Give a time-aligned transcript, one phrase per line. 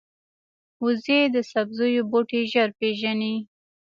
[0.83, 3.35] وزې د سبزیو بوټي ژر پېژني